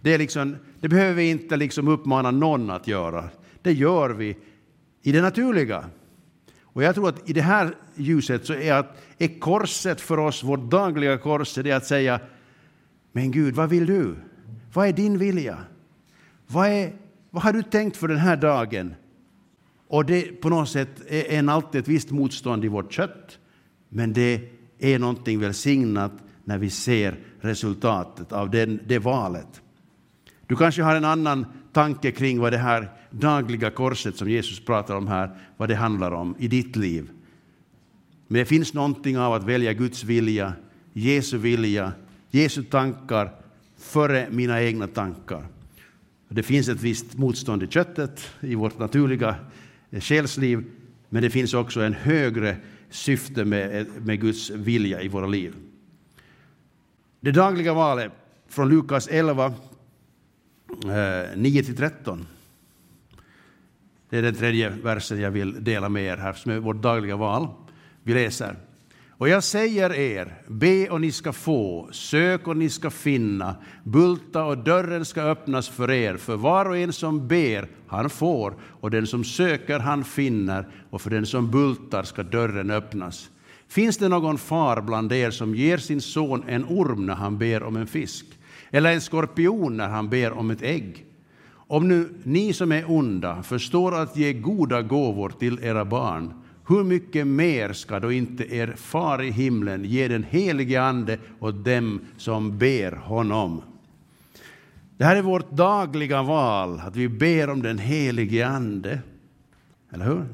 [0.00, 3.28] Det, är liksom, det behöver vi inte liksom uppmana någon att göra.
[3.62, 4.36] Det gör vi
[5.02, 5.84] i det naturliga.
[6.62, 10.44] Och jag tror att i det här ljuset så är, att, är korset för oss,
[10.44, 12.20] vårt dagliga kors, det är att säga
[13.12, 14.16] Men Gud, vad vill du?
[14.72, 15.58] Vad är din vilja?
[16.46, 16.92] Vad, är,
[17.30, 18.94] vad har du tänkt för den här dagen?
[19.88, 23.38] Och det på något sätt är en alltid ett visst motstånd i vårt kött,
[23.88, 24.40] men det
[24.78, 26.12] är någonting välsignat
[26.44, 29.62] när vi ser resultatet av den, det valet.
[30.46, 34.96] Du kanske har en annan tanke kring vad det här dagliga korset som Jesus pratar
[34.96, 37.10] om här, vad det handlar om i ditt liv.
[38.26, 40.52] Men det finns någonting av att välja Guds vilja,
[40.92, 41.92] Jesu vilja,
[42.30, 43.32] Jesu tankar
[43.78, 45.46] före mina egna tankar.
[46.28, 49.36] Det finns ett visst motstånd i köttet, i vårt naturliga
[49.90, 50.64] eh, själsliv,
[51.08, 52.56] men det finns också en högre
[52.90, 55.54] syfte med, eh, med Guds vilja i våra liv.
[57.20, 58.12] Det dagliga valet
[58.48, 59.54] från Lukas 11,
[61.34, 62.18] 9-13.
[62.18, 62.26] Eh,
[64.10, 67.16] det är den tredje versen jag vill dela med er här, som är vårt dagliga
[67.16, 67.48] val.
[68.04, 68.56] Vi läser.
[69.10, 74.44] Och jag säger er, be och ni ska få, sök och ni ska finna, bulta
[74.44, 76.16] och dörren ska öppnas för er.
[76.16, 81.00] För var och en som ber, han får, och den som söker, han finner, och
[81.00, 83.30] för den som bultar ska dörren öppnas.
[83.68, 87.62] Finns det någon far bland er som ger sin son en orm när han ber
[87.62, 88.26] om en fisk,
[88.70, 91.06] eller en skorpion när han ber om ett ägg?
[91.66, 96.84] Om nu ni som är onda förstår att ge goda gåvor till era barn, hur
[96.84, 102.00] mycket mer ska då inte er far i himlen ge den helige Ande åt dem
[102.16, 103.62] som ber honom?
[104.96, 109.00] Det här är vårt dagliga val, att vi ber om den helige Ande.
[109.92, 110.24] Eller hur?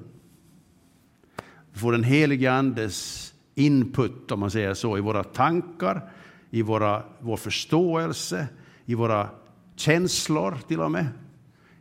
[1.72, 6.10] Vi får den helige Andes input, om man säger så, i våra tankar,
[6.50, 8.46] i våra, vår förståelse,
[8.84, 9.28] i våra
[9.76, 11.06] känslor till och med.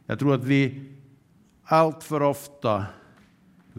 [0.06, 0.86] Jag tror att vi
[1.64, 2.86] allt för ofta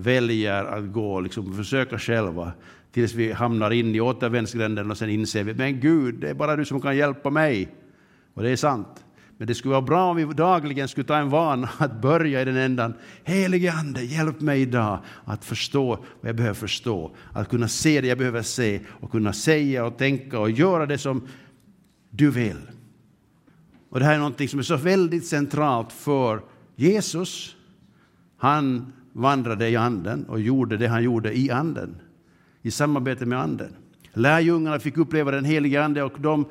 [0.02, 2.52] väljer att gå liksom, försöka själva
[2.92, 6.56] tills vi hamnar in i återvändsgränden och sen inser vi men Gud, det är bara
[6.56, 7.68] du som kan hjälpa mig.
[8.34, 9.04] Och det är sant.
[9.38, 12.44] Men det skulle vara bra om vi dagligen skulle ta en vana att börja i
[12.44, 12.94] den ändan.
[13.24, 15.88] Helige Ande, hjälp mig idag att förstå
[16.20, 17.16] vad jag behöver förstå.
[17.32, 20.98] Att kunna se det jag behöver se och kunna säga och tänka och göra det
[20.98, 21.28] som
[22.10, 22.70] du vill.
[23.90, 26.42] Och det här är något som är så väldigt centralt för
[26.76, 27.56] Jesus.
[28.36, 31.96] Han vandrade i anden och gjorde det han gjorde i anden,
[32.62, 33.72] i samarbete med anden.
[34.12, 36.44] Lärjungarna fick uppleva den helige ande och de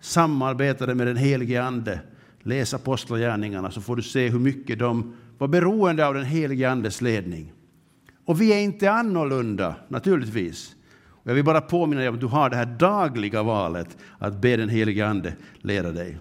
[0.00, 2.00] samarbetade med den helige ande.
[2.42, 7.00] Läs apostlagärningarna så får du se hur mycket de var beroende av den helige andes
[7.00, 7.52] ledning.
[8.24, 10.76] Och vi är inte annorlunda, naturligtvis.
[11.22, 14.56] jag vill bara påminna dig om att du har det här dagliga valet att be
[14.56, 16.18] den helige ande leda dig.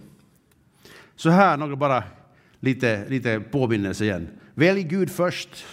[1.15, 2.03] Så här några bara
[2.59, 4.27] lite, lite påminnelse igen.
[4.53, 5.65] Välj Gud först.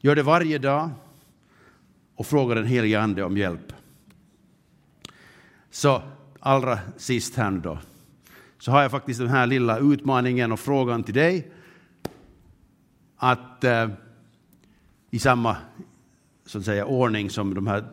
[0.00, 0.90] Gör det varje dag.
[2.14, 3.72] Och fråga den helige Ande om hjälp.
[5.70, 6.02] Så
[6.40, 7.78] allra sist här då.
[8.58, 11.52] Så har jag faktiskt den här lilla utmaningen och frågan till dig.
[13.16, 13.88] Att eh,
[15.10, 15.56] i samma
[16.46, 17.84] så att säga, ordning som de här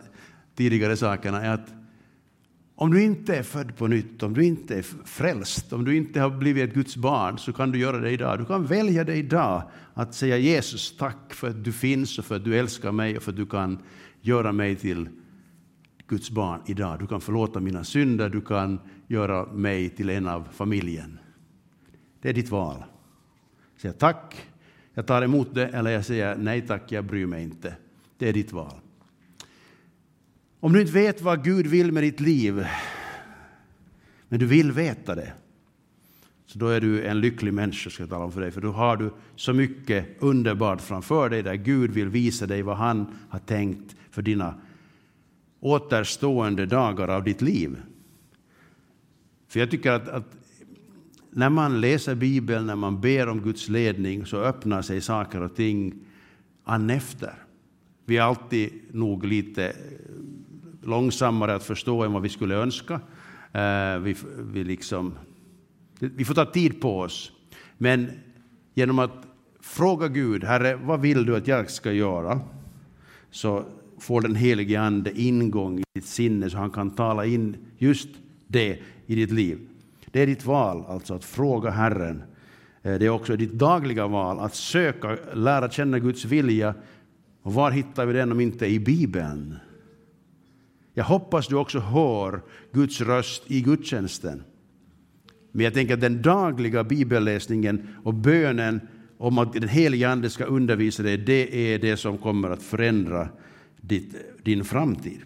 [0.56, 1.83] tidigare sakerna är att
[2.76, 6.20] om du inte är född på nytt, om du inte är frälst, om du inte
[6.20, 8.40] har blivit ett Guds barn så kan du göra det idag.
[8.40, 9.64] Du kan välja det idag
[9.94, 13.24] att säga Jesus tack för att du finns och för att du älskar mig och
[13.24, 13.82] för att du kan
[14.22, 15.10] göra mig till
[16.08, 17.00] Guds barn idag.
[17.00, 21.20] Du kan förlåta mina synder, du kan göra mig till en av familjen.
[22.22, 22.84] Det är ditt val.
[23.78, 24.48] Säga tack,
[24.94, 27.76] jag tar emot det, eller jag säger nej tack, jag bryr mig inte.
[28.18, 28.74] Det är ditt val.
[30.64, 32.66] Om du inte vet vad Gud vill med ditt liv,
[34.30, 35.34] men du vill veta det,
[36.46, 38.72] så då är du en lycklig människa, ska jag tala om för dig, för då
[38.72, 43.40] har du så mycket underbart framför dig där Gud vill visa dig vad han har
[43.40, 44.56] tänkt för dina
[45.60, 47.78] återstående dagar av ditt liv.
[49.48, 50.38] För jag tycker att, att
[51.30, 55.56] när man läser Bibeln, när man ber om Guds ledning, så öppnar sig saker och
[55.56, 55.94] ting
[56.92, 57.34] efter.
[58.06, 59.76] Vi är alltid nog lite
[60.84, 62.94] långsammare att förstå än vad vi skulle önska.
[63.54, 65.14] Eh, vi, vi, liksom,
[66.00, 67.32] vi får ta tid på oss.
[67.78, 68.12] Men
[68.74, 69.28] genom att
[69.62, 72.40] fråga Gud, Herre, vad vill du att jag ska göra?
[73.32, 73.66] Så
[74.00, 78.10] får den helige Ande ingång i ditt sinne så han kan tala in just
[78.48, 79.60] det i ditt liv.
[80.12, 82.24] Det är ditt val, alltså att fråga Herren.
[82.82, 86.76] Eh, det är också ditt dagliga val att söka, lära känna Guds vilja.
[87.42, 89.56] Och var hittar vi den om inte i Bibeln?
[90.94, 92.42] Jag hoppas du också hör
[92.72, 94.44] Guds röst i gudstjänsten.
[95.52, 98.80] Men jag tänker att den dagliga bibelläsningen och bönen
[99.18, 103.30] om att den helige Ande ska undervisa dig, det är det som kommer att förändra
[103.82, 105.20] ditt, din framtid.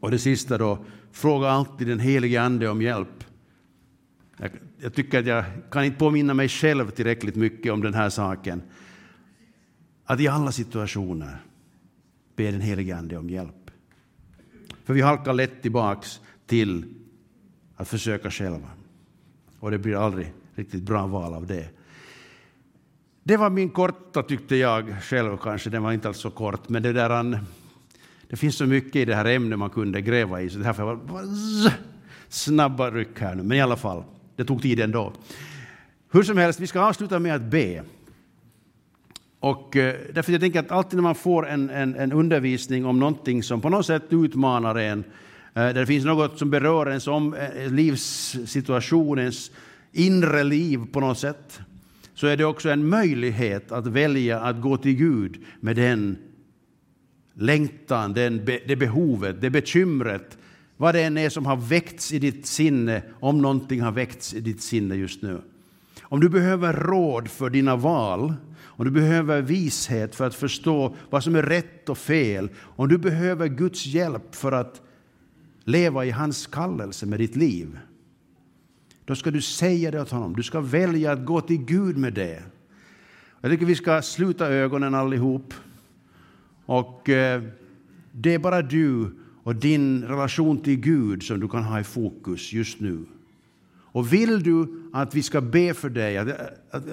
[0.00, 3.24] Och det sista då, fråga alltid den helige Ande om hjälp.
[4.36, 8.10] Jag, jag tycker att jag kan inte påminna mig själv tillräckligt mycket om den här
[8.10, 8.62] saken.
[10.04, 11.36] Att i alla situationer
[12.36, 13.59] be den helige Ande om hjälp.
[14.84, 16.84] För vi halkar lätt tillbaks till
[17.76, 18.68] att försöka själva.
[19.60, 21.68] Och det blir aldrig riktigt bra val av det.
[23.22, 25.70] Det var min korta, tyckte jag själv kanske.
[25.70, 27.40] Den var inte alls så kort, men det där...
[28.28, 31.22] Det finns så mycket i det här ämnet man kunde gräva i, så därför var
[31.64, 31.74] det
[32.28, 33.42] snabba ryck här nu.
[33.42, 34.04] Men i alla fall,
[34.36, 35.12] det tog tid ändå.
[36.12, 37.84] Hur som helst, vi ska avsluta med att be.
[39.40, 42.98] Och eh, därför jag tänker att alltid när man får en, en, en, undervisning om
[42.98, 45.04] någonting som på något sätt utmanar en, eh,
[45.54, 49.50] där det finns något som berör ens om, eh, livssituation, ens
[49.92, 51.60] inre liv på något sätt,
[52.14, 56.16] så är det också en möjlighet att välja att gå till Gud med den
[57.34, 60.38] längtan, den, det behovet, det bekymret,
[60.76, 64.40] vad det än är som har väckts i ditt sinne, om någonting har väckts i
[64.40, 65.40] ditt sinne just nu.
[66.02, 68.34] Om du behöver råd för dina val,
[68.80, 72.98] om du behöver vishet för att förstå vad som är rätt och fel, om du
[72.98, 74.82] behöver Guds hjälp för att
[75.64, 77.78] leva i hans kallelse med ditt liv,
[79.04, 80.36] då ska du säga det åt honom.
[80.36, 82.42] Du ska välja att gå till Gud med det.
[83.40, 85.54] Jag tycker vi ska sluta ögonen allihop.
[86.66, 87.42] Och eh,
[88.12, 89.10] det är bara du
[89.42, 93.04] och din relation till Gud som du kan ha i fokus just nu.
[93.92, 96.28] Och vill du att vi ska be för dig, att,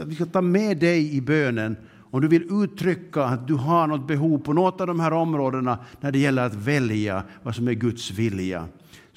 [0.06, 1.76] vi ska ta med dig i bönen,
[2.12, 5.80] om du vill uttrycka att du har något behov på något av de här områdena
[6.02, 8.68] när det gäller att välja vad som är Guds vilja,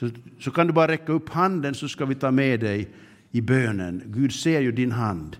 [0.01, 0.11] så,
[0.41, 2.89] så kan du bara räcka upp handen så ska vi ta med dig
[3.31, 4.03] i bönen.
[4.07, 5.37] Gud ser ju din hand,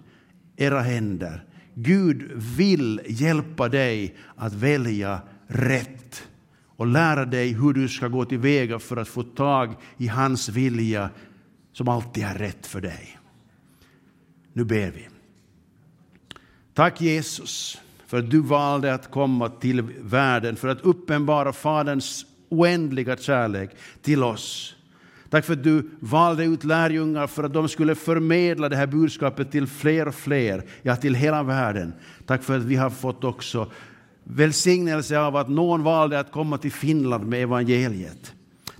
[0.57, 1.45] era händer.
[1.75, 6.29] Gud vill hjälpa dig att välja rätt
[6.77, 11.11] och lära dig hur du ska gå tillväga för att få tag i hans vilja
[11.81, 13.19] som alltid är rätt för dig.
[14.53, 15.09] Nu ber vi.
[16.75, 23.17] Tack Jesus för att du valde att komma till världen för att uppenbara Faderns oändliga
[23.17, 23.71] kärlek
[24.03, 24.75] till oss.
[25.31, 29.51] Tack för att du valde ut lärjungar för att de skulle förmedla det här budskapet
[29.51, 31.93] till fler och fler, ja till hela världen.
[32.27, 33.73] Tack för att vi har fått också
[34.25, 38.33] välsignelse av att någon valde att komma till Finland med evangeliet.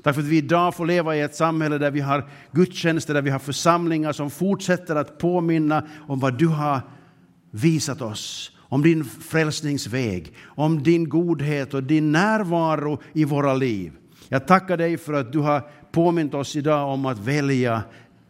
[0.03, 3.23] Tack för att vi idag får leva i ett samhälle där vi har gudstjänster, där
[3.23, 6.81] vi har församlingar som fortsätter att påminna om vad du har
[7.51, 13.93] visat oss, om din frälsningsväg, om din godhet och din närvaro i våra liv.
[14.29, 17.83] Jag tackar dig för att du har påmint oss idag om att välja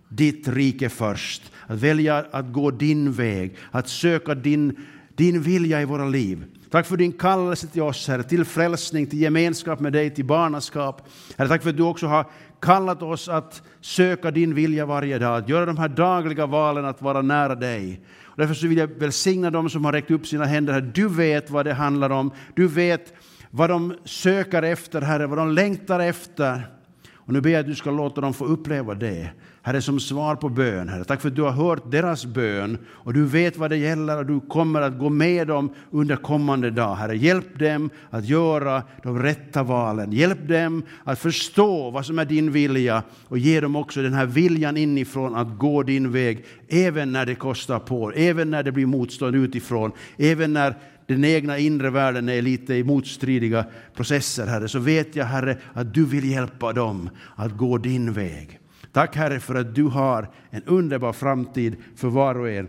[0.08, 4.76] ditt rike först, att välja att gå din väg, att söka din,
[5.16, 6.44] din vilja i våra liv.
[6.70, 11.08] Tack för din kallelse till oss, Herre, till frälsning, till gemenskap med dig, till barnaskap.
[11.36, 12.26] Herre, tack för att du också har
[12.60, 17.02] kallat oss att söka din vilja varje dag, att göra de här dagliga valen att
[17.02, 18.00] vara nära dig.
[18.24, 20.72] Och därför så vill jag välsigna dem som har räckt upp sina händer.
[20.72, 20.90] Herre.
[20.94, 22.30] Du vet vad det handlar om.
[22.54, 23.14] Du vet
[23.50, 26.70] vad de söker efter, Herre, vad de längtar efter.
[27.14, 29.30] Och nu ber jag att du ska låta dem få uppleva det.
[29.62, 30.88] Herre, som svar på bön.
[30.88, 31.04] Herre.
[31.04, 34.26] Tack för att du har hört deras bön och du vet vad det gäller och
[34.26, 36.96] du kommer att gå med dem under kommande dag.
[36.96, 40.12] Herre, hjälp dem att göra de rätta valen.
[40.12, 44.26] Hjälp dem att förstå vad som är din vilja och ge dem också den här
[44.26, 48.86] viljan inifrån att gå din väg, även när det kostar på, även när det blir
[48.86, 50.74] motstånd utifrån, även när
[51.06, 55.94] den egna inre världen är lite i motstridiga processer, Herre, så vet jag, Herre, att
[55.94, 58.59] du vill hjälpa dem att gå din väg.
[58.93, 62.68] Tack Herre för att du har en underbar framtid för var och en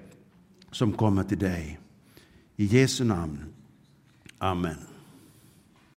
[0.72, 1.80] som kommer till dig.
[2.55, 3.39] I Jesu namn.
[4.38, 4.90] Amen.